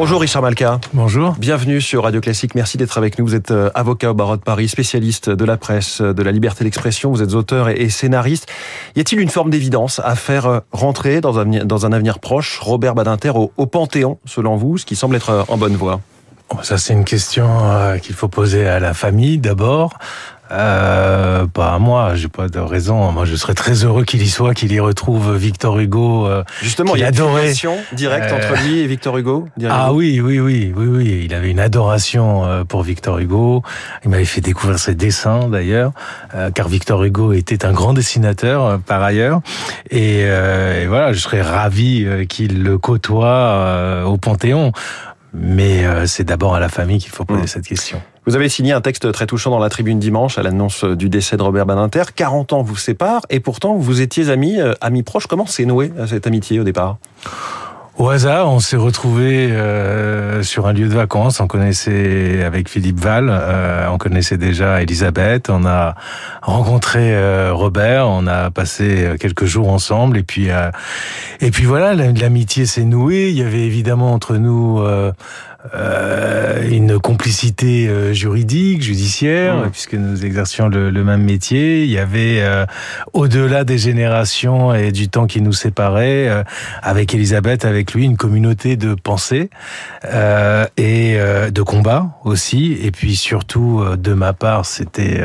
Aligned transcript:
Bonjour 0.00 0.22
Richard 0.22 0.40
Malka. 0.40 0.80
Bonjour. 0.94 1.34
Bienvenue 1.38 1.78
sur 1.78 2.04
Radio 2.04 2.22
Classique. 2.22 2.54
Merci 2.54 2.78
d'être 2.78 2.96
avec 2.96 3.18
nous. 3.18 3.26
Vous 3.26 3.34
êtes 3.34 3.50
euh, 3.50 3.68
avocat 3.74 4.12
au 4.12 4.14
barreau 4.14 4.38
de 4.38 4.40
Paris, 4.40 4.66
spécialiste 4.66 5.28
de 5.28 5.44
la 5.44 5.58
presse, 5.58 6.00
de 6.00 6.22
la 6.22 6.32
liberté 6.32 6.64
d'expression. 6.64 7.10
Vous 7.10 7.20
êtes 7.20 7.34
auteur 7.34 7.68
et 7.68 7.90
scénariste. 7.90 8.48
Y 8.96 9.00
a-t-il 9.00 9.20
une 9.20 9.28
forme 9.28 9.50
d'évidence 9.50 10.00
à 10.02 10.14
faire 10.16 10.46
euh, 10.46 10.60
rentrer 10.72 11.20
dans 11.20 11.38
un, 11.38 11.66
dans 11.66 11.84
un 11.84 11.92
avenir 11.92 12.18
proche? 12.18 12.60
Robert 12.60 12.94
Badinter 12.94 13.32
au, 13.34 13.52
au 13.58 13.66
Panthéon, 13.66 14.18
selon 14.24 14.56
vous, 14.56 14.78
ce 14.78 14.86
qui 14.86 14.96
semble 14.96 15.16
être 15.16 15.28
euh, 15.28 15.42
en 15.48 15.58
bonne 15.58 15.76
voie 15.76 16.00
Ça, 16.62 16.78
c'est 16.78 16.94
une 16.94 17.04
question 17.04 17.46
qu'il 18.00 18.14
faut 18.14 18.28
poser 18.28 18.66
à 18.66 18.80
la 18.80 18.94
famille 18.94 19.36
d'abord. 19.36 19.98
Euh, 20.52 21.46
pas 21.46 21.69
à 21.69 21.69
moi, 21.80 22.14
j'ai 22.14 22.28
pas 22.28 22.48
de 22.48 22.58
raison. 22.58 23.10
Moi, 23.10 23.24
je 23.24 23.34
serais 23.34 23.54
très 23.54 23.84
heureux 23.84 24.04
qu'il 24.04 24.22
y 24.22 24.28
soit, 24.28 24.54
qu'il 24.54 24.70
y 24.70 24.78
retrouve 24.78 25.34
Victor 25.34 25.78
Hugo. 25.78 26.26
Euh, 26.26 26.44
Justement, 26.60 26.94
il 26.94 27.00
y 27.00 27.04
a 27.04 27.08
une 27.08 27.20
relation 27.22 27.76
directe 27.92 28.32
entre 28.32 28.52
euh, 28.52 28.56
lui 28.62 28.80
et 28.80 28.86
Victor 28.86 29.16
Hugo. 29.16 29.48
Ah 29.68 29.92
oui, 29.92 30.20
oui, 30.20 30.38
oui, 30.38 30.72
oui, 30.76 30.86
oui. 30.86 31.22
Il 31.24 31.34
avait 31.34 31.50
une 31.50 31.58
adoration 31.58 32.44
euh, 32.44 32.64
pour 32.64 32.82
Victor 32.82 33.18
Hugo. 33.18 33.62
Il 34.04 34.10
m'avait 34.10 34.26
fait 34.26 34.42
découvrir 34.42 34.78
ses 34.78 34.94
dessins 34.94 35.48
d'ailleurs, 35.48 35.92
car 36.54 36.68
Victor 36.68 37.02
Hugo 37.02 37.32
était 37.32 37.64
un 37.64 37.72
grand 37.72 37.94
dessinateur 37.94 38.78
par 38.80 39.02
ailleurs. 39.02 39.40
Et, 39.90 40.20
et 40.20 40.86
voilà, 40.86 41.12
je 41.12 41.18
serais 41.18 41.40
ravi 41.42 42.06
qu'il 42.28 42.62
le 42.62 42.76
côtoie 42.76 44.04
au 44.06 44.18
Panthéon. 44.18 44.72
Mais 45.32 45.84
c'est 46.06 46.24
d'abord 46.24 46.54
à 46.54 46.60
la 46.60 46.68
famille 46.68 46.98
qu'il 46.98 47.10
faut 47.10 47.24
poser 47.24 47.42
mmh. 47.42 47.46
cette 47.46 47.66
question. 47.66 48.02
Vous 48.26 48.36
avez 48.36 48.48
signé 48.48 48.72
un 48.72 48.80
texte 48.80 49.10
très 49.12 49.26
touchant 49.26 49.50
dans 49.50 49.58
la 49.58 49.70
tribune 49.70 49.98
dimanche 49.98 50.38
à 50.38 50.42
l'annonce 50.42 50.84
du 50.84 51.08
décès 51.08 51.36
de 51.36 51.42
Robert 51.42 51.64
Badinter. 51.66 52.04
40 52.14 52.52
ans 52.52 52.62
vous 52.62 52.76
séparent 52.76 53.22
et 53.30 53.40
pourtant 53.40 53.74
vous 53.74 54.02
étiez 54.02 54.28
amis, 54.28 54.60
euh, 54.60 54.74
amis 54.80 55.02
proches. 55.02 55.26
Comment 55.26 55.46
s'est 55.46 55.64
noué 55.64 55.90
euh, 55.98 56.06
cette 56.06 56.26
amitié 56.26 56.60
au 56.60 56.64
départ? 56.64 56.98
Au 57.98 58.08
hasard, 58.08 58.50
on 58.50 58.60
s'est 58.60 58.76
retrouvé 58.76 59.50
euh, 59.52 60.42
sur 60.42 60.66
un 60.66 60.72
lieu 60.72 60.88
de 60.88 60.94
vacances. 60.94 61.40
On 61.40 61.46
connaissait 61.46 62.42
avec 62.42 62.68
Philippe 62.68 62.98
Val, 62.98 63.30
on 63.90 63.98
connaissait 63.98 64.38
déjà 64.38 64.82
Elisabeth. 64.82 65.50
On 65.50 65.66
a 65.66 65.94
rencontré 66.42 67.50
Robert. 67.50 68.08
On 68.08 68.26
a 68.26 68.50
passé 68.50 69.16
quelques 69.20 69.44
jours 69.44 69.68
ensemble. 69.68 70.16
Et 70.16 70.22
puis, 70.22 70.48
et 71.40 71.50
puis 71.50 71.64
voilà, 71.64 71.94
l'amitié 71.94 72.64
s'est 72.64 72.84
nouée. 72.84 73.28
Il 73.30 73.36
y 73.36 73.42
avait 73.42 73.66
évidemment 73.66 74.12
entre 74.12 74.36
nous 74.36 74.82
euh, 75.74 76.66
une 76.70 76.98
complicité 76.98 77.86
euh, 77.86 78.14
juridique, 78.14 78.80
judiciaire, 78.80 79.56
mmh. 79.56 79.70
puisque 79.70 79.92
nous 79.92 80.24
exercions 80.24 80.68
le, 80.68 80.90
même 81.04 81.22
métier. 81.22 81.84
Il 81.84 81.90
y 81.90 81.98
avait, 81.98 82.40
euh, 82.40 82.64
au-delà 83.12 83.64
des 83.64 83.76
générations 83.76 84.74
et 84.74 84.90
du 84.90 85.10
temps 85.10 85.26
qui 85.26 85.42
nous 85.42 85.52
séparait, 85.52 86.44
avec 86.82 87.14
Elisabeth, 87.14 87.66
avec 87.66 87.92
lui, 87.92 88.04
une 88.04 88.16
communauté 88.16 88.76
de 88.76 88.94
pensée 88.94 89.50
et 90.76 91.18
de 91.18 91.62
combat 91.62 92.08
aussi. 92.24 92.78
Et 92.82 92.90
puis 92.90 93.16
surtout, 93.16 93.84
de 93.96 94.12
ma 94.14 94.32
part, 94.32 94.64
c'était 94.64 95.20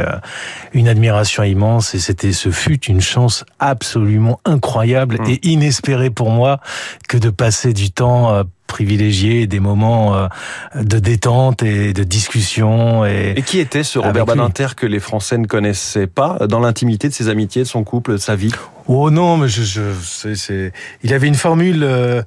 une 0.74 0.88
admiration 0.88 1.44
immense 1.44 1.96
et 1.96 2.00
c'était, 2.00 2.34
ce 2.34 2.50
fut 2.50 2.84
une 2.86 3.02
chance 3.02 3.46
absolument 3.60 4.40
incroyable 4.46 5.18
mmh. 5.20 5.30
et 5.30 5.48
inespérée 5.48 6.10
pour 6.10 6.30
moi 6.30 6.60
que 7.08 7.18
de 7.18 7.30
passer 7.30 7.74
du 7.74 7.92
temps 7.92 8.46
privilégier 8.68 9.48
des 9.48 9.60
moments 9.60 10.16
euh, 10.16 10.28
de 10.76 11.00
détente 11.00 11.64
et 11.64 11.94
de 11.94 12.04
discussion. 12.04 13.06
Et, 13.06 13.34
et 13.38 13.42
qui 13.42 13.60
était 13.60 13.84
ce 13.84 14.00
Robert 14.00 14.26
Badinter 14.26 14.68
que 14.76 14.86
les 14.86 15.00
Français 15.00 15.38
ne 15.38 15.48
connaissaient 15.48 16.08
pas 16.08 16.40
dans 16.48 16.60
l'intimité 16.60 17.08
de 17.10 17.14
ses 17.14 17.30
amitiés, 17.30 17.64
de 17.64 17.68
son 17.68 17.84
couple, 17.84 18.14
de 18.14 18.18
sa 18.18 18.36
vie? 18.36 18.52
Oh 18.88 19.10
non, 19.10 19.38
mais 19.38 19.48
je, 19.48 19.64
je 19.64 20.34
c'est, 20.36 20.72
il 21.04 21.14
avait 21.14 21.28
une 21.28 21.36
formule. 21.36 21.84
Euh, 21.84 22.22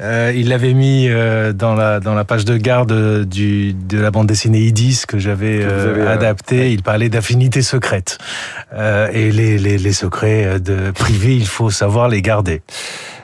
euh, 0.00 0.32
il 0.34 0.48
l'avait 0.48 0.74
mis 0.74 1.08
euh, 1.08 1.52
dans 1.52 1.74
la 1.74 2.00
dans 2.00 2.14
la 2.14 2.24
page 2.24 2.44
de 2.44 2.56
garde 2.56 3.24
du 3.24 3.74
de 3.74 3.98
la 3.98 4.10
bande 4.10 4.26
dessinée 4.26 4.60
Idis 4.60 5.04
que 5.06 5.18
j'avais 5.18 5.60
euh, 5.62 6.12
adapté. 6.12 6.72
Il 6.72 6.82
parlait 6.82 7.08
d'affinité 7.08 7.62
secrète 7.62 8.18
et 8.72 9.30
les, 9.30 9.58
les, 9.58 9.78
les 9.78 9.92
secrets 9.92 10.58
de 10.58 10.90
privés, 10.92 11.36
il 11.36 11.46
faut 11.46 11.70
savoir 11.70 12.08
les 12.08 12.22
garder. 12.22 12.62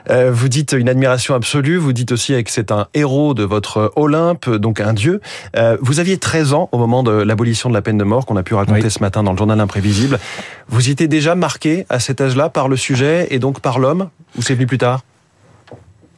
Euh, 0.09 0.31
vous 0.31 0.49
dites 0.49 0.73
une 0.73 0.89
admiration 0.89 1.35
absolue, 1.35 1.77
vous 1.77 1.93
dites 1.93 2.11
aussi 2.11 2.43
que 2.43 2.51
c'est 2.51 2.71
un 2.71 2.87
héros 2.93 3.33
de 3.33 3.43
votre 3.43 3.91
Olympe, 3.95 4.49
donc 4.49 4.79
un 4.79 4.93
dieu. 4.93 5.21
Euh, 5.55 5.77
vous 5.81 5.99
aviez 5.99 6.17
13 6.17 6.53
ans 6.53 6.69
au 6.71 6.77
moment 6.77 7.03
de 7.03 7.11
l'abolition 7.11 7.69
de 7.69 7.73
la 7.73 7.81
peine 7.81 7.97
de 7.97 8.03
mort 8.03 8.25
qu'on 8.25 8.37
a 8.37 8.43
pu 8.43 8.55
raconter 8.55 8.89
ce 8.89 8.99
matin 8.99 9.23
dans 9.23 9.31
le 9.31 9.37
journal 9.37 9.59
imprévisible. 9.59 10.19
Vous 10.67 10.89
étiez 10.89 11.07
déjà 11.07 11.35
marqué 11.35 11.85
à 11.89 11.99
cet 11.99 12.21
âge-là 12.21 12.49
par 12.49 12.67
le 12.67 12.75
sujet 12.75 13.27
et 13.29 13.39
donc 13.39 13.59
par 13.59 13.79
l'homme 13.79 14.09
ou 14.37 14.41
c'est 14.41 14.55
venu 14.55 14.67
plus 14.67 14.77
tard? 14.77 15.01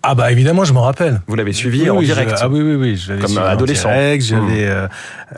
Ah 0.03 0.16
bah 0.16 0.31
évidemment, 0.31 0.63
je 0.63 0.73
m'en 0.73 0.81
rappelle. 0.81 1.22
Vous 1.28 1.35
l'avez 1.35 1.53
suivi 1.53 1.89
en 1.89 2.01
direct. 2.01 2.34
ah 2.41 2.50
oui 2.50 2.62
oui 2.62 2.75
oui, 2.75 3.19
comme 3.19 3.38
adolescent. 3.38 3.89
J'avais 3.89 4.66
mmh. 4.66 4.69
euh, 4.69 4.88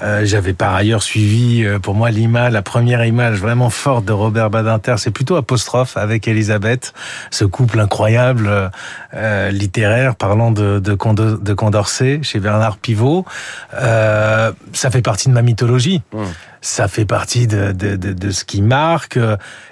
euh, 0.01 0.25
j'avais 0.25 0.53
par 0.53 0.73
ailleurs 0.73 1.03
suivi 1.03 1.65
euh, 1.65 1.79
pour 1.79 1.95
moi 1.95 2.11
l'image, 2.11 2.53
la 2.53 2.61
première 2.61 3.03
image 3.05 3.39
vraiment 3.39 3.69
forte 3.69 4.05
de 4.05 4.13
Robert 4.13 4.49
Badinter, 4.49 4.95
c'est 4.97 5.11
plutôt 5.11 5.35
apostrophe 5.35 5.97
avec 5.97 6.27
Elisabeth, 6.27 6.93
ce 7.29 7.45
couple 7.45 7.79
incroyable 7.79 8.71
euh, 9.13 9.51
littéraire 9.51 10.15
parlant 10.15 10.51
de 10.51 10.79
de, 10.79 10.95
de 10.95 11.53
Condorcet 11.53 12.19
chez 12.23 12.39
Bernard 12.39 12.77
Pivot. 12.77 13.25
ça 13.71 14.89
fait 14.91 15.01
partie 15.01 15.27
de 15.29 15.33
ma 15.33 15.41
mythologie. 15.41 16.01
Mmh 16.13 16.19
ça 16.63 16.87
fait 16.87 17.03
partie 17.03 17.45
de, 17.45 17.73
de, 17.73 17.97
de, 17.97 18.13
de, 18.13 18.31
ce 18.31 18.45
qui 18.45 18.61
marque. 18.61 19.19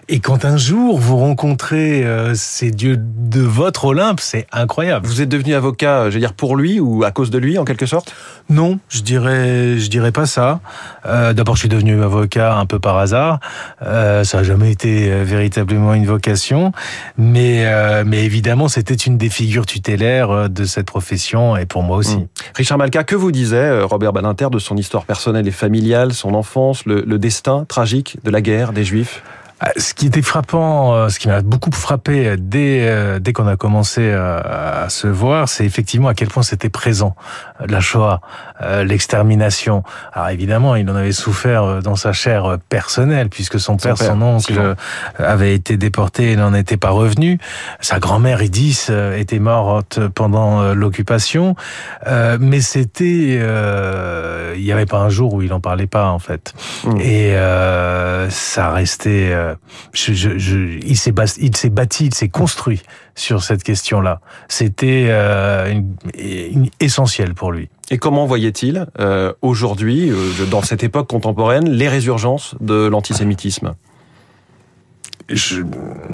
Et 0.09 0.19
quand 0.19 0.43
un 0.43 0.57
jour 0.57 0.99
vous 0.99 1.15
rencontrez 1.15 2.03
euh, 2.03 2.33
ces 2.35 2.69
dieux 2.69 2.97
de 2.99 3.39
votre 3.39 3.85
Olympe, 3.85 4.19
c'est 4.19 4.45
incroyable. 4.51 5.07
Vous 5.07 5.21
êtes 5.21 5.29
devenu 5.29 5.53
avocat, 5.53 6.09
je 6.09 6.15
veux 6.15 6.19
dire, 6.19 6.33
pour 6.33 6.57
lui 6.57 6.81
ou 6.81 7.05
à 7.05 7.11
cause 7.11 7.29
de 7.29 7.37
lui, 7.37 7.57
en 7.57 7.63
quelque 7.63 7.85
sorte? 7.85 8.13
Non, 8.49 8.77
je 8.89 9.01
dirais, 9.01 9.77
je 9.77 9.89
dirais 9.89 10.11
pas 10.11 10.25
ça. 10.25 10.59
Euh, 11.05 11.31
D'abord, 11.31 11.55
je 11.55 11.61
suis 11.61 11.69
devenu 11.69 12.03
avocat 12.03 12.57
un 12.57 12.65
peu 12.65 12.77
par 12.77 12.97
hasard. 12.97 13.39
Euh, 13.81 14.25
ça 14.25 14.39
n'a 14.39 14.43
jamais 14.43 14.69
été 14.69 15.23
véritablement 15.23 15.93
une 15.93 16.05
vocation, 16.05 16.73
mais 17.17 17.65
euh, 17.65 18.03
mais 18.05 18.25
évidemment, 18.25 18.67
c'était 18.67 18.95
une 18.95 19.17
des 19.17 19.29
figures 19.29 19.65
tutélaires 19.65 20.49
de 20.49 20.65
cette 20.65 20.87
profession 20.87 21.55
et 21.55 21.65
pour 21.65 21.83
moi 21.83 21.95
aussi. 21.95 22.17
Mmh. 22.17 22.27
Richard 22.55 22.77
Malka, 22.77 23.05
que 23.05 23.15
vous 23.15 23.31
disait 23.31 23.79
Robert 23.81 24.11
Badinter 24.11 24.49
de 24.51 24.59
son 24.59 24.75
histoire 24.75 25.05
personnelle 25.05 25.47
et 25.47 25.51
familiale, 25.51 26.13
son 26.13 26.33
enfance 26.33 26.80
le, 26.85 27.17
destin 27.17 27.65
tragique 27.65 28.17
de 28.23 28.31
la 28.31 28.41
guerre 28.41 28.73
des 28.73 28.83
Juifs 28.83 29.23
ce 29.77 29.93
qui 29.93 30.07
était 30.07 30.21
frappant, 30.21 30.95
euh, 30.95 31.09
ce 31.09 31.19
qui 31.19 31.27
m'a 31.27 31.41
beaucoup 31.41 31.71
frappé 31.71 32.35
dès 32.37 32.79
euh, 32.81 33.19
dès 33.19 33.31
qu'on 33.31 33.47
a 33.47 33.55
commencé 33.55 34.11
à, 34.11 34.87
se 34.89 35.07
voir, 35.07 35.47
c'est 35.47 35.65
effectivement 35.65 36.07
à 36.07 36.13
quel 36.13 36.29
point 36.29 36.43
c'était 36.43 36.69
présent 36.69 37.15
la 37.67 37.79
Shoah, 37.79 38.21
euh, 38.61 38.83
l'extermination. 38.83 39.83
Alors 40.13 40.29
évidemment, 40.29 40.75
il 40.75 40.89
en 40.89 40.95
avait 40.95 41.11
souffert 41.11 41.81
dans 41.81 41.95
sa 41.95 42.11
chair 42.11 42.57
personnelle 42.69 43.29
puisque 43.29 43.59
son, 43.59 43.77
père, 43.77 43.97
son 43.97 44.19
oncle 44.21 44.75
avait 45.19 45.53
été 45.53 45.77
déporté 45.77 46.31
et 46.31 46.35
n'en 46.35 46.55
était 46.55 46.77
pas 46.77 46.89
revenu. 46.89 47.37
Sa 47.79 47.99
grand-mère 47.99 48.41
Edith 48.41 48.91
était 49.15 49.39
morte 49.39 49.99
pendant 50.09 50.73
l'occupation, 50.73 51.55
mais 52.39 52.61
c'était 52.61 53.39
il 54.55 54.63
n'y 54.63 54.71
avait 54.71 54.87
pas 54.87 54.99
un 54.99 55.09
jour 55.09 55.35
où 55.35 55.43
il 55.43 55.53
en 55.53 55.59
parlait 55.59 55.87
pas 55.87 56.09
en 56.09 56.19
fait. 56.19 56.53
Mmh. 56.83 56.99
Et 56.99 57.35
ça 58.29 58.71
restait 58.71 59.50
je, 59.93 60.79
il 60.85 60.97
s'est 60.97 61.11
bâti, 61.11 62.05
il 62.05 62.13
s'est 62.13 62.29
construit 62.29 62.81
sur 63.15 63.43
cette 63.43 63.63
question-là. 63.63 64.21
C'était 64.47 65.07
euh, 65.09 65.81
essentiel 66.79 67.33
pour 67.33 67.51
lui. 67.51 67.69
Et 67.89 67.97
comment 67.97 68.25
voyait-il 68.25 68.85
euh, 68.99 69.33
aujourd'hui, 69.41 70.09
euh, 70.09 70.45
dans 70.49 70.61
cette 70.61 70.83
époque 70.83 71.09
contemporaine, 71.09 71.69
les 71.69 71.89
résurgences 71.89 72.55
de 72.61 72.87
l'antisémitisme? 72.87 73.73
Je, 75.33 75.61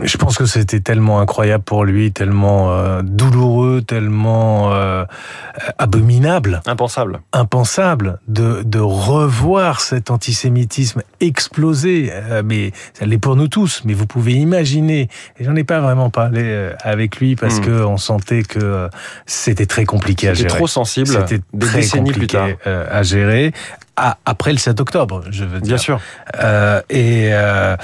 je, 0.02 0.18
pense 0.18 0.38
que 0.38 0.46
c'était 0.46 0.80
tellement 0.80 1.20
incroyable 1.20 1.64
pour 1.64 1.86
lui, 1.86 2.12
tellement 2.12 2.72
euh, 2.72 3.02
douloureux, 3.04 3.82
tellement 3.82 4.74
euh, 4.74 5.06
abominable. 5.78 6.62
Impensable. 6.66 7.22
Impensable 7.34 8.20
de, 8.28 8.64
de 8.64 8.80
revoir 8.80 9.82
cet 9.82 10.12
antisémitisme 10.12 11.04
exploser. 11.20 12.10
Euh, 12.12 12.42
mais 12.46 12.72
ça 12.94 13.06
l'est 13.06 13.18
pour 13.18 13.36
nous 13.36 13.48
tous, 13.48 13.82
mais 13.86 13.94
vous 13.94 14.08
pouvez 14.08 14.34
imaginer, 14.34 15.10
et 15.40 15.44
j'en 15.44 15.56
ai 15.56 15.64
pas 15.64 15.80
vraiment 15.80 16.10
parlé 16.10 16.72
avec 16.82 17.18
lui 17.18 17.36
parce 17.36 17.60
hmm. 17.60 17.66
que 17.66 17.84
on 17.84 17.98
sentait 17.98 18.44
que 18.44 18.90
c'était 19.26 19.66
très 19.66 19.86
compliqué 19.86 20.30
à 20.30 20.34
gérer. 20.34 20.50
C'était 20.50 20.58
trop 20.58 20.68
sensible. 20.68 21.08
C'était 21.08 21.42
très 21.60 21.88
compliqué 21.88 22.56
à 22.66 23.04
gérer 23.04 23.54
après 23.98 24.52
le 24.52 24.58
7 24.58 24.80
octobre, 24.80 25.24
je 25.30 25.44
veux 25.44 25.60
dire. 25.60 25.76
Bien 25.76 25.78
sûr. 25.78 26.00
Euh, 26.42 26.82
et 26.90 27.30
euh, 27.32 27.76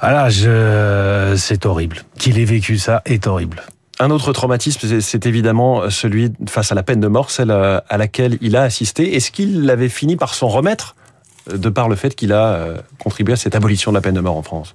voilà, 0.00 0.30
je, 0.30 1.34
c'est 1.36 1.66
horrible. 1.66 1.98
Qu'il 2.18 2.38
ait 2.38 2.44
vécu 2.44 2.78
ça 2.78 3.02
est 3.04 3.26
horrible. 3.26 3.62
Un 4.00 4.10
autre 4.10 4.32
traumatisme, 4.32 5.00
c'est 5.00 5.26
évidemment 5.26 5.90
celui 5.90 6.32
face 6.48 6.70
à 6.70 6.76
la 6.76 6.84
peine 6.84 7.00
de 7.00 7.08
mort, 7.08 7.32
celle 7.32 7.50
euh, 7.50 7.80
à 7.88 7.98
laquelle 7.98 8.38
il 8.40 8.56
a 8.56 8.62
assisté. 8.62 9.16
Est-ce 9.16 9.32
qu'il 9.32 9.68
avait 9.68 9.88
fini 9.88 10.16
par 10.16 10.34
s'en 10.34 10.46
remettre 10.46 10.94
de 11.52 11.68
par 11.68 11.88
le 11.88 11.96
fait 11.96 12.14
qu'il 12.14 12.32
a 12.32 12.60
contribué 12.98 13.32
à 13.32 13.36
cette 13.36 13.56
abolition 13.56 13.90
de 13.90 13.96
la 13.96 14.00
peine 14.00 14.14
de 14.14 14.20
mort 14.20 14.36
en 14.36 14.42
France? 14.42 14.74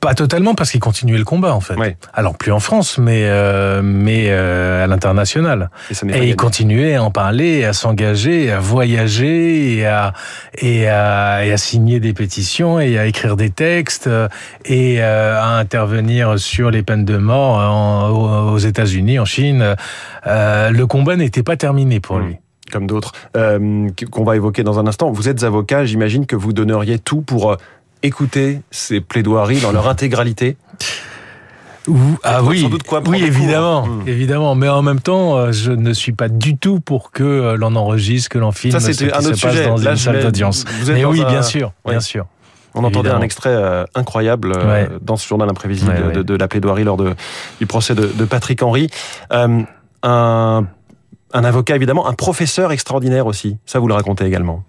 Pas 0.00 0.14
totalement 0.14 0.54
parce 0.54 0.70
qu'il 0.70 0.80
continuait 0.80 1.16
le 1.16 1.24
combat 1.24 1.54
en 1.54 1.60
fait. 1.60 1.74
Alors 2.12 2.36
plus 2.36 2.52
en 2.52 2.60
France, 2.60 2.98
mais 2.98 3.22
euh, 3.24 3.80
mais 3.82 4.26
euh, 4.28 4.84
à 4.84 4.86
l'international. 4.86 5.70
Et, 6.08 6.28
il 6.28 6.36
continuait 6.36 6.96
à 6.96 7.02
en 7.02 7.10
parler, 7.10 7.64
à 7.64 7.72
s'engager, 7.72 8.52
à 8.52 8.60
voyager, 8.60 9.78
et 9.78 9.86
à 9.86 10.12
et 10.58 10.88
à, 10.88 11.46
et 11.46 11.52
à 11.52 11.56
signer 11.56 12.00
des 12.00 12.12
pétitions, 12.12 12.78
et 12.80 12.98
à 12.98 13.06
écrire 13.06 13.36
des 13.36 13.48
textes, 13.48 14.10
et 14.66 15.00
à 15.00 15.56
intervenir 15.56 16.38
sur 16.38 16.70
les 16.70 16.82
peines 16.82 17.06
de 17.06 17.16
mort 17.16 18.52
aux 18.52 18.58
États-Unis, 18.58 19.18
en 19.18 19.24
Chine. 19.24 19.74
le 20.26 20.84
combat 20.84 21.16
n'était 21.16 21.42
pas 21.42 21.56
terminé 21.56 22.00
pour 22.00 22.18
mmh. 22.18 22.26
lui 22.26 22.38
comme 22.72 22.86
d'autres, 22.86 23.12
euh, 23.36 23.88
qu'on 24.10 24.24
va 24.24 24.36
évoquer 24.36 24.62
dans 24.62 24.78
un 24.78 24.86
instant. 24.86 25.10
Vous 25.10 25.28
êtes 25.28 25.42
avocat, 25.44 25.84
j'imagine 25.84 26.26
que 26.26 26.36
vous 26.36 26.52
donneriez 26.52 26.98
tout 26.98 27.22
pour 27.22 27.52
euh, 27.52 27.56
écouter 28.04 28.60
ces 28.70 29.00
plaidoiries 29.00 29.60
dans 29.60 29.72
leur 29.72 29.88
intégralité 29.88 30.56
ah 32.22 32.42
oui, 32.42 32.66
oui 33.08 33.22
évidemment, 33.22 33.86
hmm. 33.86 34.08
évidemment. 34.08 34.54
Mais 34.54 34.70
en 34.70 34.80
même 34.80 35.00
temps, 35.00 35.36
euh, 35.36 35.52
je 35.52 35.70
ne 35.70 35.92
suis 35.92 36.12
pas 36.12 36.30
du 36.30 36.56
tout 36.56 36.80
pour 36.80 37.10
que 37.10 37.56
l'on 37.56 37.76
enregistre, 37.76 38.30
que 38.30 38.38
l'on 38.38 38.52
filme 38.52 38.72
Ça, 38.72 38.80
c'était 38.80 39.12
un 39.12 39.18
autre 39.18 39.34
sujet. 39.34 39.66
dans 39.66 39.76
une 39.76 39.96
salle 39.96 40.22
d'audience. 40.22 40.64
Mais 40.86 41.04
oui, 41.04 41.22
bien 41.26 41.42
sûr, 41.42 41.72
bien 41.86 42.00
sûr. 42.00 42.24
On 42.74 42.84
entendait 42.84 43.10
un 43.10 43.20
extrait 43.20 43.84
incroyable 43.94 44.54
dans 45.02 45.16
ce 45.16 45.28
journal 45.28 45.48
imprévisible 45.50 46.24
de, 46.24 46.34
la 46.34 46.48
plaidoirie 46.48 46.84
lors 46.84 46.96
de, 46.96 47.14
du 47.58 47.66
procès 47.66 47.94
de, 47.94 48.24
Patrick 48.24 48.62
Henry. 48.62 48.88
un 49.30 50.64
un 51.34 51.44
avocat 51.44 51.74
évidemment, 51.74 52.06
un 52.06 52.14
professeur 52.14 52.72
extraordinaire 52.72 53.26
aussi. 53.26 53.58
Ça, 53.66 53.80
vous 53.80 53.88
le 53.88 53.94
racontez 53.94 54.24
également. 54.24 54.62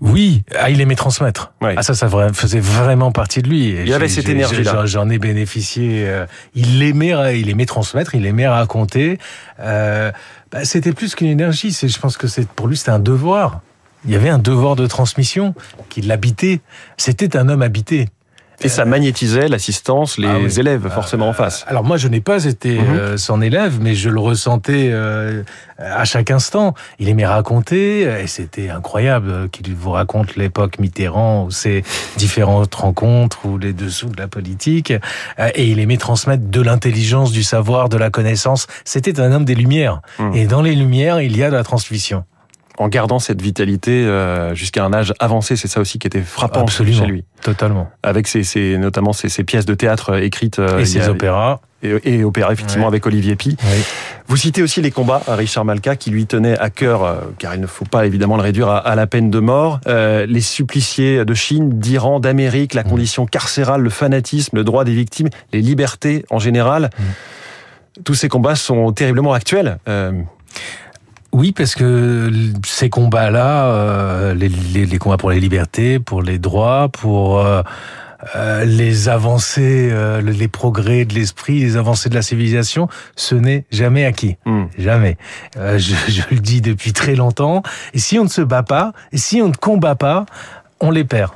Oui, 0.00 0.42
ah, 0.54 0.70
il 0.70 0.80
aimait 0.80 0.94
transmettre. 0.94 1.52
Ah 1.62 1.82
ça, 1.82 1.94
ça 1.94 2.08
faisait 2.32 2.60
vraiment 2.60 3.12
partie 3.12 3.42
de 3.42 3.48
lui. 3.48 3.70
il 3.84 3.92
avait 3.92 4.08
cette 4.08 4.28
énergie-là. 4.28 4.86
J'en 4.86 5.08
ai 5.08 5.18
bénéficié. 5.18 6.06
Euh, 6.06 6.26
il 6.54 6.82
aimait, 6.82 7.40
il 7.40 7.48
aimait 7.48 7.66
transmettre, 7.66 8.14
il 8.14 8.26
aimait 8.26 8.48
raconter. 8.48 9.18
Euh, 9.60 10.12
bah, 10.52 10.64
c'était 10.64 10.92
plus 10.92 11.14
qu'une 11.14 11.28
énergie. 11.28 11.70
Je 11.70 11.98
pense 11.98 12.16
que 12.16 12.26
c'est 12.26 12.46
pour 12.46 12.68
lui, 12.68 12.76
c'était 12.76 12.90
un 12.90 12.98
devoir. 12.98 13.60
Il 14.04 14.12
y 14.12 14.16
avait 14.16 14.28
un 14.28 14.38
devoir 14.38 14.76
de 14.76 14.86
transmission 14.86 15.54
qui 15.88 16.02
l'habitait. 16.02 16.60
C'était 16.96 17.36
un 17.36 17.48
homme 17.48 17.62
habité. 17.62 18.08
Et 18.62 18.68
ça 18.68 18.84
magnétisait 18.84 19.48
l'assistance, 19.48 20.18
les 20.18 20.26
ah 20.26 20.60
élèves 20.60 20.88
forcément 20.88 21.28
en 21.28 21.32
face. 21.32 21.64
Alors 21.68 21.84
moi, 21.84 21.96
je 21.96 22.08
n'ai 22.08 22.20
pas 22.20 22.44
été 22.44 22.78
mhm. 22.78 22.96
euh, 22.96 23.16
son 23.16 23.42
élève, 23.42 23.78
mais 23.80 23.94
je 23.94 24.08
le 24.08 24.20
ressentais 24.20 24.90
euh, 24.90 25.42
à 25.78 26.04
chaque 26.04 26.30
instant. 26.30 26.74
Il 26.98 27.08
aimait 27.08 27.26
raconter, 27.26 28.02
et 28.02 28.26
c'était 28.26 28.70
incroyable 28.70 29.48
qu'il 29.50 29.74
vous 29.74 29.90
raconte 29.90 30.36
l'époque 30.36 30.78
Mitterrand, 30.78 31.44
ou 31.44 31.50
ses 31.50 31.84
différentes 32.16 32.74
rencontres, 32.74 33.44
ou 33.44 33.58
les 33.58 33.72
dessous 33.72 34.08
de 34.08 34.18
la 34.18 34.28
politique. 34.28 34.92
Euh, 35.38 35.50
et 35.54 35.66
il 35.66 35.78
aimait 35.78 35.98
transmettre 35.98 36.44
de 36.48 36.60
l'intelligence, 36.60 37.32
du 37.32 37.42
savoir, 37.42 37.88
de 37.88 37.96
la 37.96 38.10
connaissance. 38.10 38.66
C'était 38.84 39.20
un 39.20 39.32
homme 39.32 39.44
des 39.44 39.54
Lumières. 39.54 40.00
Mhm. 40.18 40.34
Et 40.34 40.46
dans 40.46 40.62
les 40.62 40.74
Lumières, 40.74 41.20
il 41.20 41.36
y 41.36 41.42
a 41.42 41.50
de 41.50 41.56
la 41.56 41.64
transmission 41.64 42.24
en 42.78 42.88
gardant 42.88 43.18
cette 43.18 43.42
vitalité 43.42 44.04
euh, 44.04 44.54
jusqu'à 44.54 44.84
un 44.84 44.92
âge 44.92 45.14
avancé. 45.18 45.56
C'est 45.56 45.68
ça 45.68 45.80
aussi 45.80 45.98
qui 45.98 46.06
était 46.06 46.20
frappant 46.20 46.66
chez 46.66 46.84
lui. 46.84 47.24
Totalement. 47.42 47.90
Avec 48.02 48.26
ses, 48.26 48.78
notamment 48.78 49.12
ses, 49.12 49.44
pièces 49.44 49.66
de 49.66 49.74
théâtre 49.74 50.10
euh, 50.10 50.22
écrites. 50.22 50.58
Euh, 50.58 50.78
et 50.78 50.84
ses 50.84 51.08
opéras. 51.08 51.60
Et, 51.82 52.24
opéras, 52.24 52.52
effectivement, 52.52 52.88
avec 52.88 53.06
Olivier 53.06 53.36
Pi. 53.36 53.56
Vous 54.26 54.36
citez 54.36 54.60
aussi 54.60 54.82
les 54.82 54.90
combats 54.90 55.22
à 55.28 55.36
Richard 55.36 55.64
Malka, 55.64 55.94
qui 55.94 56.10
lui 56.10 56.26
tenait 56.26 56.58
à 56.58 56.68
cœur, 56.68 57.22
car 57.38 57.54
il 57.54 57.60
ne 57.60 57.66
faut 57.68 57.84
pas 57.84 58.06
évidemment 58.06 58.36
le 58.36 58.42
réduire 58.42 58.68
à, 58.68 58.94
la 58.96 59.06
peine 59.06 59.30
de 59.30 59.38
mort, 59.38 59.78
les 59.86 60.40
suppliciés 60.40 61.24
de 61.24 61.34
Chine, 61.34 61.78
d'Iran, 61.78 62.18
d'Amérique, 62.18 62.74
la 62.74 62.82
mm. 62.82 62.88
condition 62.88 63.26
carcérale, 63.26 63.82
le 63.82 63.90
fanatisme, 63.90 64.56
le 64.56 64.64
droit 64.64 64.82
des 64.82 64.94
victimes, 64.94 65.28
les 65.52 65.60
libertés 65.60 66.24
en 66.30 66.40
général. 66.40 66.90
Mm. 66.98 68.02
Tous 68.02 68.14
ces 68.14 68.28
combats 68.28 68.56
sont 68.56 68.90
terriblement 68.90 69.34
actuels. 69.34 69.78
Oui, 71.36 71.52
parce 71.52 71.74
que 71.74 72.32
ces 72.64 72.88
combats-là, 72.88 73.66
euh, 73.66 74.34
les, 74.34 74.98
combats 74.98 75.18
pour 75.18 75.28
les 75.28 75.38
libertés, 75.38 75.98
pour 75.98 76.22
les 76.22 76.38
droits, 76.38 76.88
pour 76.88 77.40
euh, 77.40 77.60
euh, 78.36 78.64
les 78.64 79.10
avancées, 79.10 79.92
les 80.22 80.48
progrès 80.48 81.04
de 81.04 81.12
l'esprit, 81.12 81.60
les 81.60 81.76
avancées 81.76 82.08
de 82.08 82.14
la 82.14 82.22
civilisation, 82.22 82.88
ce 83.16 83.34
n'est 83.34 83.66
jamais 83.70 84.06
acquis. 84.06 84.38
Hmm. 84.46 84.64
Jamais. 84.78 85.18
Je, 85.56 85.94
je, 86.08 86.22
le 86.30 86.38
dis 86.38 86.62
depuis 86.62 86.94
très 86.94 87.14
longtemps. 87.14 87.62
Et 87.92 87.98
si 87.98 88.18
on 88.18 88.24
ne 88.24 88.30
se 88.30 88.40
bat 88.40 88.62
pas, 88.62 88.94
et 89.12 89.18
si 89.18 89.42
on 89.42 89.48
ne 89.48 89.54
combat 89.54 89.94
pas, 89.94 90.24
on 90.80 90.90
les 90.90 91.04
perd. 91.04 91.32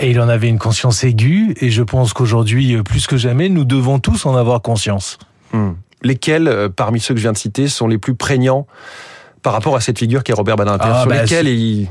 et 0.00 0.10
il 0.10 0.20
en 0.20 0.28
avait 0.28 0.48
une 0.48 0.58
conscience 0.58 1.04
aiguë, 1.04 1.54
et 1.60 1.70
je 1.70 1.84
pense 1.84 2.12
qu'aujourd'hui, 2.12 2.82
plus 2.82 3.06
que 3.06 3.16
jamais, 3.16 3.50
nous 3.50 3.64
devons 3.64 4.00
tous 4.00 4.26
en 4.26 4.34
avoir 4.34 4.62
conscience. 4.62 5.20
Hmm 5.52 5.74
lesquels, 6.06 6.48
euh, 6.48 6.68
parmi 6.68 7.00
ceux 7.00 7.14
que 7.14 7.20
je 7.20 7.24
viens 7.24 7.32
de 7.32 7.38
citer, 7.38 7.68
sont 7.68 7.88
les 7.88 7.98
plus 7.98 8.14
prégnants 8.14 8.66
par 9.42 9.52
rapport 9.52 9.76
à 9.76 9.80
cette 9.80 9.98
figure 9.98 10.24
qui 10.24 10.32
est 10.32 10.34
Robert 10.34 10.56
Badinter 10.56 10.84
ah, 10.88 11.00
Sur 11.02 11.10
bah, 11.10 11.22
lesquels 11.22 11.48
il... 11.48 11.88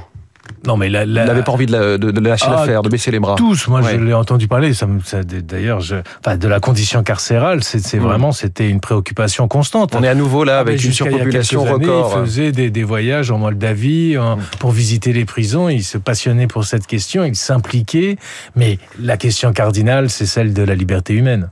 Non, 0.68 0.78
mais 0.78 0.88
il 0.88 0.94
n'avait 0.94 1.44
pas 1.44 1.52
envie 1.52 1.66
de, 1.66 2.20
lâcher 2.20 2.46
ah, 2.50 2.52
l'affaire, 2.52 2.82
de 2.82 2.90
baisser 2.90 3.12
les 3.12 3.20
bras. 3.20 3.36
Tous, 3.36 3.68
moi 3.68 3.82
je 3.82 3.98
l'ai 3.98 4.14
entendu 4.14 4.48
parler. 4.48 4.74
Ça, 4.74 4.88
D'ailleurs, 5.24 5.80
enfin, 6.20 6.38
de 6.38 6.48
la 6.48 6.60
condition 6.60 7.04
carcérale, 7.04 7.64
c'est 7.64 7.98
vraiment 7.98 8.32
c'était 8.32 8.70
une 8.70 8.80
préoccupation 8.80 9.48
constante. 9.48 9.96
On 9.96 10.04
est 10.04 10.08
à 10.08 10.16
nouveau 10.16 10.44
là 10.44 10.58
ah, 10.58 10.62
avec 10.62 10.84
une 10.84 10.92
surpopulation 10.92 11.64
record. 11.64 12.18
il 12.20 12.26
faisait 12.26 12.52
des, 12.52 12.84
voyages 12.84 13.32
en 13.32 13.38
Moldavie 13.38 14.18
mm. 14.18 14.38
pour 14.60 14.72
visiter 14.72 15.14
les 15.14 15.26
prisons. 15.26 15.70
Il 15.70 15.84
se 15.84 15.98
passionnait 15.98 16.48
pour 16.48 16.66
cette 16.66 16.88
question, 16.88 17.24
il 17.24 17.36
s'impliquait. 17.36 18.18
Mais 18.56 18.80
la 19.00 19.18
question 19.18 19.54
cardinale, 19.54 20.10
c'est 20.10 20.26
celle 20.26 20.54
de 20.54 20.64
la 20.64 20.76
liberté 20.76 21.14
humaine. 21.14 21.50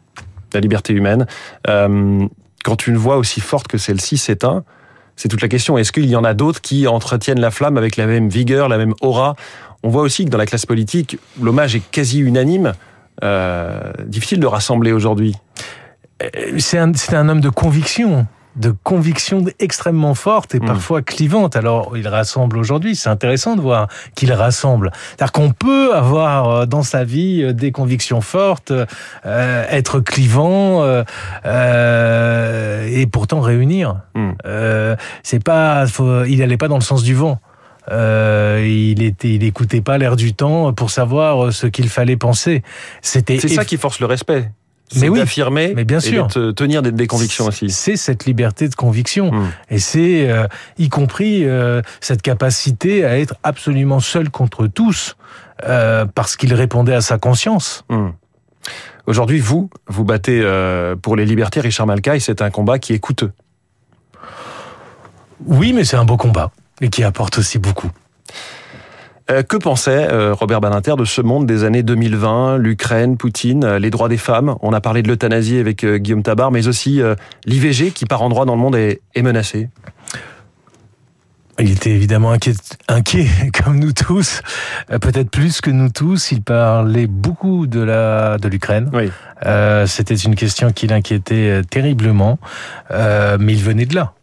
La 0.53 0.59
liberté 0.59 0.93
humaine. 0.93 1.25
Euh, 1.67 2.27
quand 2.63 2.87
une 2.87 2.97
voix 2.97 3.17
aussi 3.17 3.41
forte 3.41 3.67
que 3.67 3.77
celle-ci 3.77 4.17
s'éteint, 4.17 4.63
c'est 5.15 5.29
toute 5.29 5.41
la 5.41 5.47
question. 5.47 5.77
Est-ce 5.77 5.91
qu'il 5.91 6.05
y 6.07 6.15
en 6.15 6.23
a 6.23 6.33
d'autres 6.33 6.61
qui 6.61 6.87
entretiennent 6.87 7.39
la 7.39 7.51
flamme 7.51 7.77
avec 7.77 7.97
la 7.97 8.07
même 8.07 8.29
vigueur, 8.29 8.67
la 8.67 8.77
même 8.77 8.93
aura? 9.01 9.35
On 9.83 9.89
voit 9.89 10.01
aussi 10.01 10.25
que 10.25 10.29
dans 10.29 10.37
la 10.37 10.45
classe 10.45 10.65
politique, 10.65 11.19
l'hommage 11.41 11.75
est 11.75 11.83
quasi 11.91 12.19
unanime. 12.19 12.73
Euh, 13.23 13.91
difficile 14.05 14.39
de 14.39 14.47
rassembler 14.47 14.91
aujourd'hui. 14.91 15.35
Euh, 16.23 16.57
c'est 16.57 16.79
un, 16.79 16.91
un 17.11 17.29
homme 17.29 17.41
de 17.41 17.49
conviction 17.49 18.25
de 18.55 18.73
convictions 18.83 19.43
extrêmement 19.59 20.13
fortes 20.13 20.55
et 20.55 20.59
hmm. 20.59 20.65
parfois 20.65 21.01
clivantes. 21.01 21.55
Alors, 21.55 21.97
il 21.97 22.07
rassemble 22.07 22.57
aujourd'hui. 22.57 22.95
C'est 22.95 23.09
intéressant 23.09 23.55
de 23.55 23.61
voir 23.61 23.87
qu'il 24.15 24.31
rassemble. 24.31 24.91
C'est-à-dire 25.09 25.31
qu'on 25.31 25.51
peut 25.51 25.95
avoir 25.95 26.49
euh, 26.49 26.65
dans 26.65 26.83
sa 26.83 27.03
vie 27.03 27.43
euh, 27.43 27.53
des 27.53 27.71
convictions 27.71 28.21
fortes, 28.21 28.71
euh, 28.71 29.65
être 29.69 29.99
clivant 29.99 30.83
et 31.45 33.07
pourtant 33.07 33.41
réunir. 33.41 34.01
Hmm. 34.15 34.31
c'est 35.23 35.43
pas, 35.43 35.85
il 36.27 36.39
n'allait 36.39 36.57
pas 36.57 36.67
dans 36.67 36.77
le 36.77 36.81
sens 36.81 37.03
du 37.03 37.15
vent. 37.15 37.39
il 37.89 39.01
était, 39.01 39.35
il 39.35 39.43
écoutait 39.43 39.81
pas 39.81 39.97
l'air 39.97 40.15
du 40.15 40.33
temps 40.33 40.73
pour 40.73 40.89
savoir 40.91 41.51
ce 41.51 41.67
qu'il 41.67 41.89
fallait 41.89 42.17
penser. 42.17 42.63
C'était. 43.01 43.39
C'est 43.39 43.47
ça 43.47 43.65
qui 43.65 43.77
force 43.77 43.99
le 43.99 44.05
respect 44.05 44.49
mais 44.95 45.09
oui, 45.09 45.19
d'affirmer 45.19 45.73
mais 45.75 45.85
bien 45.85 45.99
sûr. 45.99 46.27
et 46.35 46.39
de 46.39 46.51
tenir 46.51 46.81
des, 46.81 47.07
convictions 47.07 47.47
aussi. 47.47 47.69
C'est 47.69 47.95
cette 47.95 48.25
liberté 48.25 48.67
de 48.67 48.75
conviction. 48.75 49.31
Hmm. 49.31 49.49
Et 49.69 49.79
c'est 49.79 50.29
euh, 50.29 50.47
y 50.77 50.89
compris 50.89 51.45
euh, 51.45 51.81
cette 51.99 52.21
capacité 52.21 53.05
à 53.05 53.17
être 53.17 53.35
absolument 53.43 53.99
seul 53.99 54.29
contre 54.29 54.67
tous 54.67 55.15
euh, 55.67 56.05
parce 56.05 56.35
qu'il 56.35 56.53
répondait 56.53 56.93
à 56.93 57.01
sa 57.01 57.17
conscience. 57.17 57.85
Hmm. 57.89 58.09
Aujourd'hui, 59.05 59.39
vous, 59.39 59.69
vous 59.87 60.05
battez 60.05 60.41
pour 61.01 61.17
les 61.17 61.25
libertés, 61.25 61.59
Richard 61.59 61.87
Malka, 61.87 62.15
et 62.15 62.21
c'est 62.21 62.41
un 62.41 62.49
combat 62.49 62.79
qui 62.79 62.93
est 62.93 62.99
coûteux. 62.99 63.33
Oui, 65.45 65.73
mais 65.73 65.83
c'est 65.83 65.97
un 65.97 66.05
beau 66.05 66.15
combat 66.15 66.51
et 66.79 66.87
qui 66.87 67.03
apporte 67.03 67.37
aussi 67.37 67.59
beaucoup. 67.59 67.89
Euh, 69.31 69.41
que 69.41 69.55
pensait 69.55 70.11
euh, 70.11 70.33
Robert 70.33 70.59
Badinter 70.59 70.95
de 70.97 71.05
ce 71.05 71.21
monde 71.21 71.45
des 71.45 71.63
années 71.63 71.83
2020, 71.83 72.57
l'Ukraine, 72.57 73.15
Poutine, 73.15 73.63
euh, 73.63 73.79
les 73.79 73.89
droits 73.89 74.09
des 74.09 74.17
femmes? 74.17 74.55
On 74.61 74.73
a 74.73 74.81
parlé 74.81 75.01
de 75.01 75.07
l'euthanasie 75.07 75.57
avec 75.57 75.85
Guillaume 75.85 76.23
Tabar, 76.23 76.51
mais 76.51 76.67
aussi 76.67 77.01
l'IVG 77.45 77.91
qui 77.91 78.05
par 78.05 78.21
endroits 78.21 78.45
dans 78.45 78.55
le 78.55 78.61
monde 78.61 78.75
est, 78.75 79.01
menacé. 79.21 79.69
Il 81.59 81.71
était 81.71 81.91
évidemment 81.91 82.31
inquiet, 82.31 82.55
inquiet 82.89 83.27
comme 83.63 83.79
nous 83.79 83.93
tous, 83.93 84.41
peut-être 84.89 85.29
plus 85.29 85.61
que 85.61 85.69
nous 85.69 85.89
tous. 85.89 86.31
Il 86.31 86.41
parlait 86.41 87.07
beaucoup 87.07 87.67
de 87.67 87.79
la 87.79 88.37
de 88.37 88.47
l'Ukraine. 88.49 88.89
Oui. 88.91 89.09
C'était 89.87 90.15
une 90.15 90.35
question 90.35 90.71
qui 90.71 90.87
l'inquiétait 90.87 91.61
terriblement, 91.69 92.39
mais 92.91 93.53
il 93.53 93.63
venait 93.63 93.85
de 93.85 93.95
là. 93.95 94.13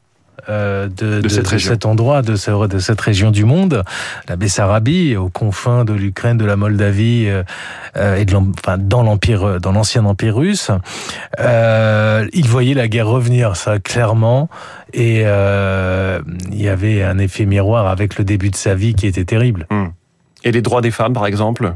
Euh, 0.49 0.89
de, 0.89 1.29
cet 1.29 1.87
endroit, 1.87 2.23
de, 2.23 2.33
de, 2.67 2.79
cette 2.79 3.01
région 3.01 3.31
du 3.31 3.45
monde, 3.45 3.83
la 4.29 4.37
Bessarabie, 4.37 5.17
aux 5.17 5.29
confins 5.29 5.85
de 5.85 5.93
l'Ukraine, 5.93 6.39
de 6.39 6.45
la 6.45 6.57
Moldavie 6.57 7.27
euh, 7.29 7.43
euh, 7.97 8.17
et 8.17 8.25
de 8.25 8.35
enfin, 8.37 8.79
dans 8.79 9.03
l'empire, 9.03 9.61
dans 9.61 9.73
l'ancien 9.73 10.05
empire 10.05 10.37
russe. 10.37 10.71
il 11.39 12.47
voyait 12.47 12.75
la 12.75 12.89
guerre 12.89 13.09
revenir, 13.09 13.57
ça 13.57 13.79
clairement, 13.79 14.49
et 14.93 15.21
il 15.21 16.63
y 16.63 16.69
avait 16.69 17.03
un 17.03 17.19
effet 17.19 17.47
miroir 17.47 17.87
avec 17.87 18.19
le 18.19 18.25
début 18.25 18.51
de 18.51 18.57
sa 18.57 18.75
vie 18.75 18.95
qui 18.95 19.07
était 19.07 19.25
terrible. 19.25 19.67
Hmm. 19.71 19.89
Et 20.45 20.53
les 20.53 20.63
droits 20.63 20.81
des 20.81 20.91
femmes, 20.91 21.13
par 21.13 21.27
exemple? 21.27 21.75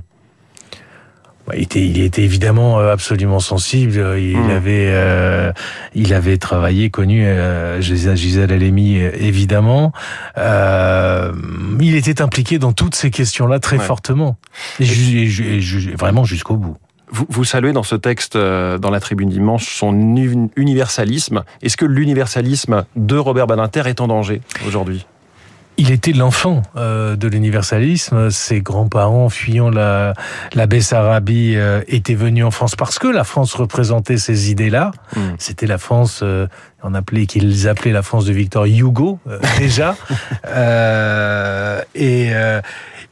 Il 1.52 1.62
était, 1.62 1.84
il 1.84 2.00
était 2.00 2.22
évidemment 2.22 2.78
absolument 2.78 3.40
sensible. 3.40 4.16
Il 4.18 4.38
mmh. 4.38 4.50
avait, 4.50 5.52
il 5.94 6.14
avait 6.14 6.38
travaillé, 6.38 6.90
connu 6.90 7.24
euh, 7.26 7.80
Gisèle 7.80 8.52
Halimi, 8.52 8.96
évidemment. 8.96 9.92
Euh, 10.38 11.32
il 11.80 11.96
était 11.96 12.22
impliqué 12.22 12.58
dans 12.58 12.72
toutes 12.72 12.94
ces 12.94 13.10
questions-là 13.10 13.58
très 13.58 13.78
fortement, 13.78 14.36
et, 14.80 15.28
vraiment 15.98 16.24
jusqu'au 16.24 16.56
bout. 16.56 16.76
Vous, 17.10 17.26
vous, 17.28 17.44
saluez 17.44 17.72
dans 17.72 17.82
ce 17.82 17.94
texte, 17.94 18.34
euh, 18.34 18.78
dans 18.78 18.90
la 18.90 18.98
tribune 18.98 19.28
dimanche, 19.28 19.76
son 19.76 20.16
universalisme. 20.56 21.44
Est-ce 21.62 21.76
que 21.76 21.84
l'universalisme 21.84 22.84
de 22.96 23.16
Robert 23.16 23.46
Badinter 23.46 23.82
est 23.86 24.00
en 24.00 24.08
danger 24.08 24.40
aujourd'hui? 24.66 25.06
Il 25.76 25.90
était 25.90 26.12
l'enfant 26.12 26.62
euh, 26.76 27.16
de 27.16 27.28
l'universalisme. 27.28 28.30
Ses 28.30 28.60
grands-parents, 28.60 29.28
fuyant 29.28 29.70
la, 29.70 30.14
la 30.54 30.66
Bessarabie, 30.66 31.54
euh, 31.56 31.82
étaient 31.88 32.14
venus 32.14 32.44
en 32.44 32.50
France 32.50 32.76
parce 32.76 32.98
que 32.98 33.08
la 33.08 33.24
France 33.24 33.54
représentait 33.54 34.18
ces 34.18 34.50
idées-là. 34.50 34.92
Hmm. 35.16 35.34
C'était 35.38 35.66
la 35.66 35.78
France, 35.78 36.20
euh, 36.22 36.46
on 36.82 36.94
appelait, 36.94 37.26
qu'ils 37.26 37.68
appelaient 37.68 37.92
la 37.92 38.02
France 38.02 38.24
de 38.24 38.32
Victor 38.32 38.66
Hugo 38.66 39.18
déjà. 39.58 39.96
et, 41.94 42.32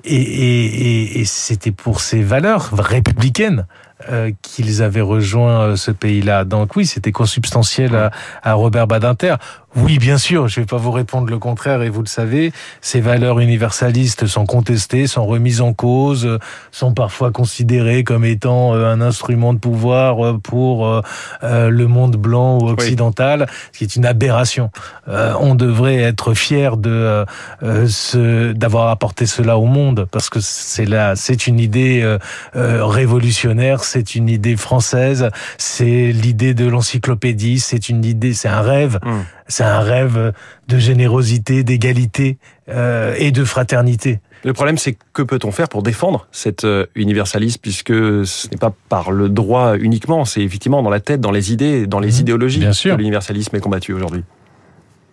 et, 0.05 0.15
et, 0.15 1.21
et 1.21 1.25
c'était 1.25 1.73
pour 1.73 2.01
ces 2.01 2.23
valeurs 2.23 2.71
républicaines 2.77 3.67
euh, 4.11 4.33
qu'ils 4.43 4.83
avaient 4.83 5.01
rejoint 5.01 5.61
euh, 5.61 5.77
ce 5.77 5.91
pays-là. 5.91 6.45
Donc 6.45 6.77
oui, 6.77 6.87
c'était 6.87 7.13
consubstantiel 7.13 7.95
à, 7.95 8.11
à, 8.43 8.55
Robert 8.55 8.87
Badinter. 8.87 9.37
Oui, 9.75 9.99
bien 9.99 10.19
sûr, 10.19 10.49
je 10.49 10.61
ne 10.61 10.65
vais 10.65 10.69
pas 10.69 10.77
vous 10.77 10.91
répondre 10.91 11.31
le 11.31 11.39
contraire, 11.39 11.81
et 11.83 11.89
vous 11.89 12.03
le 12.03 12.09
savez, 12.09 12.53
ces 12.83 13.01
valeurs 13.01 13.41
universalistes 13.41 14.27
sont 14.27 14.45
contestées, 14.45 15.07
sont 15.07 15.25
remises 15.25 15.63
en 15.63 15.73
cause, 15.73 16.39
sont 16.73 16.93
parfois 16.93 17.31
considérées 17.31 18.05
comme 18.05 18.27
étant 18.27 18.75
euh, 18.75 18.93
un 18.93 19.01
instrument 19.01 19.55
de 19.55 19.59
pouvoir 19.59 20.39
pour 20.41 21.03
le 21.43 21.87
monde 21.87 22.17
blanc 22.17 22.59
ou 22.59 22.69
occidental, 22.69 23.49
ce 23.73 23.79
qui 23.79 23.85
est 23.85 23.97
une 23.97 24.05
aberration. 24.05 24.71
On 25.07 25.55
devrait 25.55 25.97
être 25.97 26.35
fier 26.35 26.77
de 26.77 27.25
d'avoir 28.55 28.89
apporté 28.89 29.25
cela 29.25 29.57
au 29.57 29.67
monde, 29.67 30.07
parce 30.11 30.29
que 30.29 30.41
c'est 30.41 30.85
là, 30.85 31.17
c'est 31.17 31.47
une 31.47 31.59
idée 31.59 32.19
révolutionnaire 32.55 33.85
c'est 33.93 34.15
une 34.15 34.31
idée 34.31 34.57
française, 34.57 35.29
c'est 35.59 36.13
l'idée 36.13 36.55
de 36.55 36.67
l'encyclopédie, 36.67 37.61
c'est 37.61 37.91
une 37.91 38.05
idée, 38.05 38.33
c'est 38.33 38.49
un 38.49 38.63
rêve, 38.63 38.99
hmm. 39.05 39.21
c'est 39.49 39.65
un 39.65 39.81
rêve 39.81 40.33
de 40.69 40.79
générosité, 40.79 41.63
d'égalité 41.63 42.39
euh, 42.71 43.15
et 43.19 43.33
de 43.33 43.45
fraternité. 43.45 44.21
Le 44.45 44.55
problème, 44.55 44.79
c'est 44.79 44.97
que 45.13 45.23
peut-on 45.23 45.53
faire 45.53 45.69
pour 45.69 45.83
défendre 45.83 46.27
cet 46.33 46.65
euh, 46.65 46.87
universalisme, 46.95 47.59
puisque 47.61 47.93
ce 47.93 48.49
n'est 48.49 48.57
pas 48.57 48.73
par 48.89 49.13
le 49.13 49.29
droit 49.29 49.77
uniquement, 49.77 50.25
c'est 50.25 50.41
effectivement 50.41 50.83
dans 50.83 50.91
la 50.91 51.01
tête, 51.01 51.21
dans 51.21 51.31
les 51.31 51.53
idées, 51.53 51.87
dans 51.87 52.01
les 52.01 52.19
hmm. 52.19 52.23
idéologies 52.23 52.61
Bien 52.61 52.73
sûr. 52.73 52.95
que 52.95 52.99
l'universalisme 52.99 53.55
est 53.55 53.61
combattu 53.61 53.93
aujourd'hui. 53.93 54.25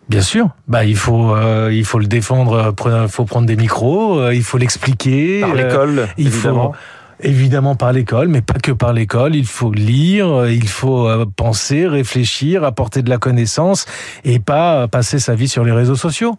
Bien 0.08 0.22
sûr, 0.22 0.50
bah 0.68 0.86
il 0.86 0.96
faut 0.96 1.36
euh, 1.36 1.70
il 1.72 1.86
faut 1.86 2.00
le 2.00 2.08
défendre, 2.08 2.74
il 3.04 3.10
faut 3.10 3.26
prendre 3.26 3.46
des 3.46 3.56
micros, 3.56 4.32
il 4.32 4.42
faut 4.42 4.58
l'expliquer. 4.58 5.42
Par 5.42 5.54
l'école, 5.54 6.08
il 6.18 6.28
évidemment. 6.28 6.72
faut 6.72 6.78
Évidemment 7.22 7.76
par 7.76 7.92
l'école, 7.92 8.30
mais 8.30 8.42
pas 8.42 8.60
que 8.60 8.72
par 8.72 8.94
l'école. 8.94 9.36
Il 9.36 9.46
faut 9.46 9.74
lire, 9.74 10.48
il 10.48 10.68
faut 10.70 11.08
euh, 11.08 11.26
penser, 11.36 11.86
réfléchir, 11.86 12.64
apporter 12.64 13.02
de 13.02 13.10
la 13.10 13.18
connaissance 13.18 13.86
et 14.24 14.40
pas 14.40 14.88
passer 14.88 15.20
sa 15.20 15.36
vie 15.36 15.50
sur 15.50 15.66
les 15.66 15.74
réseaux 15.74 15.98
sociaux. 15.98 16.38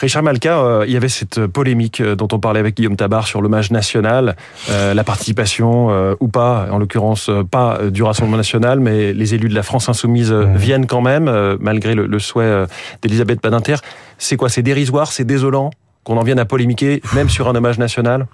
Richard 0.00 0.24
Malka, 0.24 0.58
euh, 0.58 0.84
il 0.86 0.92
y 0.92 0.96
avait 0.96 1.08
cette 1.08 1.46
polémique 1.46 2.00
euh, 2.00 2.16
dont 2.16 2.26
on 2.32 2.40
parlait 2.40 2.58
avec 2.58 2.76
Guillaume 2.76 2.96
Tabar 2.96 3.28
sur 3.28 3.40
l'hommage 3.40 3.70
national, 3.70 4.34
la 4.68 5.04
participation 5.04 6.16
ou 6.18 6.28
pas, 6.28 6.66
en 6.70 6.78
l'occurrence 6.78 7.30
pas 7.50 7.78
du 7.90 8.02
Rassemblement 8.02 8.36
national, 8.36 8.80
mais 8.80 9.12
les 9.12 9.34
élus 9.34 9.48
de 9.48 9.54
la 9.54 9.62
France 9.62 9.88
insoumise 9.88 10.32
mmh. 10.32 10.56
viennent 10.56 10.86
quand 10.86 11.02
même, 11.02 11.56
malgré 11.60 11.94
le, 11.94 12.06
le 12.06 12.18
souhait 12.18 12.66
d'Elisabeth 13.02 13.40
Badinter. 13.42 13.76
C'est 14.18 14.36
quoi 14.36 14.48
C'est 14.48 14.62
dérisoire, 14.62 15.12
c'est 15.12 15.24
désolant 15.24 15.70
qu'on 16.02 16.16
en 16.16 16.22
vienne 16.22 16.38
à 16.38 16.44
polémiquer, 16.44 17.00
même 17.14 17.28
sur 17.28 17.48
un 17.48 17.54
hommage 17.54 17.78
national? 17.78 18.26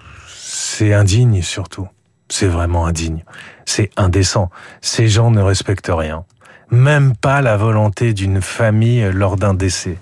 C'est 0.77 0.93
indigne 0.93 1.41
surtout. 1.41 1.89
C'est 2.29 2.49
vraiment 2.49 2.85
indigne. 2.85 3.25
C'est 3.65 3.89
indécent. 3.97 4.51
Ces 4.83 5.09
gens 5.09 5.31
ne 5.31 5.41
respectent 5.41 5.91
rien. 5.91 6.27
Même 6.71 7.17
pas 7.17 7.41
la 7.41 7.57
volonté 7.57 8.13
d'une 8.13 8.43
famille 8.43 9.11
lors 9.11 9.37
d'un 9.37 9.55
décès. 9.55 9.97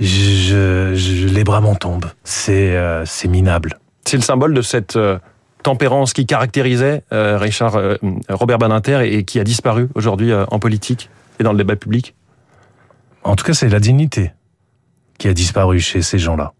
Je, 0.00 0.94
les 1.26 1.44
bras 1.44 1.60
m'en 1.60 1.74
tombent. 1.74 2.10
C'est 2.24 2.74
euh, 2.74 3.04
minable. 3.28 3.78
C'est 4.06 4.16
le 4.16 4.22
symbole 4.22 4.54
de 4.54 4.62
cette 4.62 4.96
euh, 4.96 5.18
tempérance 5.62 6.14
qui 6.14 6.24
caractérisait 6.24 7.02
euh, 7.12 7.36
Richard 7.36 7.78
Robert 8.30 8.56
Badinter 8.56 9.14
et, 9.14 9.24
qui 9.24 9.40
a 9.40 9.44
disparu 9.44 9.90
aujourd'hui 9.94 10.32
en 10.32 10.58
politique 10.58 11.10
et 11.38 11.42
dans 11.42 11.52
le 11.52 11.58
débat 11.58 11.76
public? 11.76 12.14
En 13.24 13.36
tout 13.36 13.44
cas, 13.44 13.52
c'est 13.52 13.68
la 13.68 13.78
dignité 13.78 14.32
qui 15.18 15.28
a 15.28 15.34
disparu 15.34 15.80
chez 15.80 16.00
ces 16.00 16.18
gens-là. 16.18 16.54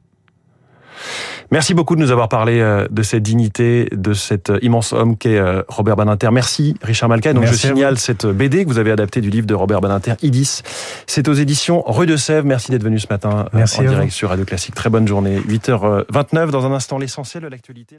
Merci 1.52 1.74
beaucoup 1.74 1.96
de 1.96 2.00
nous 2.00 2.10
avoir 2.10 2.30
parlé 2.30 2.60
euh, 2.60 2.88
de 2.90 3.02
cette 3.02 3.22
dignité, 3.22 3.86
de 3.92 4.14
cet 4.14 4.48
euh, 4.48 4.58
immense 4.62 4.94
homme 4.94 5.18
qu'est 5.18 5.36
euh, 5.36 5.62
Robert 5.68 5.96
Badinter. 5.96 6.30
Merci 6.32 6.74
Richard 6.80 7.10
Malka. 7.10 7.34
Donc 7.34 7.44
je 7.44 7.52
signale 7.52 7.98
cette 7.98 8.24
BD 8.24 8.64
que 8.64 8.70
vous 8.70 8.78
avez 8.78 8.90
adaptée 8.90 9.20
du 9.20 9.28
livre 9.28 9.46
de 9.46 9.52
Robert 9.52 9.82
Badinter, 9.82 10.14
Idis. 10.22 10.62
C'est 11.06 11.28
aux 11.28 11.34
éditions 11.34 11.82
Rue 11.84 12.06
de 12.06 12.16
Sèvres. 12.16 12.46
Merci 12.46 12.70
d'être 12.70 12.82
venu 12.82 12.98
ce 12.98 13.06
matin 13.10 13.50
en 13.52 13.82
direct 13.82 14.12
sur 14.12 14.30
Radio 14.30 14.46
Classique. 14.46 14.74
Très 14.74 14.88
bonne 14.88 15.06
journée. 15.06 15.40
8h29 15.40 16.48
dans 16.48 16.64
un 16.64 16.72
instant 16.72 16.96
l'essentiel 16.96 17.42
de 17.42 17.48
l'actualité. 17.48 17.98